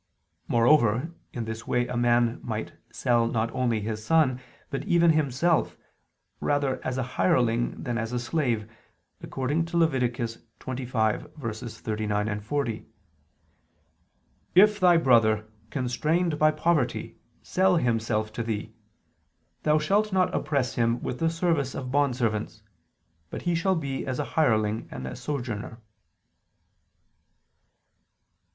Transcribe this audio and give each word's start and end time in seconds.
Moreover, 0.47 1.13
in 1.31 1.45
this 1.45 1.67
way 1.67 1.85
a 1.85 1.95
man 1.95 2.39
might 2.41 2.71
sell 2.91 3.27
not 3.27 3.51
only 3.51 3.81
his 3.81 4.03
son, 4.03 4.39
but 4.71 4.83
even 4.85 5.11
himself, 5.11 5.77
rather 6.39 6.83
as 6.83 6.97
a 6.97 7.03
hireling 7.03 7.83
than 7.83 7.99
as 7.99 8.11
a 8.11 8.17
slave, 8.17 8.67
according 9.21 9.65
to 9.65 9.77
Lev. 9.77 9.91
25:39, 9.91 12.41
40: 12.41 12.85
"If 14.55 14.79
thy 14.79 14.97
brother, 14.97 15.47
constrained 15.69 16.39
by 16.39 16.49
poverty, 16.49 17.19
sell 17.43 17.77
himself 17.77 18.33
to 18.33 18.41
thee, 18.41 18.73
thou 19.61 19.77
shalt 19.77 20.11
not 20.11 20.33
oppress 20.33 20.73
him 20.73 20.99
with 21.03 21.19
the 21.19 21.29
service 21.29 21.75
of 21.75 21.91
bondservants: 21.91 22.63
but 23.29 23.43
he 23.43 23.53
shall 23.53 23.75
be 23.75 24.07
as 24.07 24.17
a 24.17 24.25
hireling 24.33 24.87
and 24.89 25.05
a 25.05 25.15
sojourner." 25.15 25.79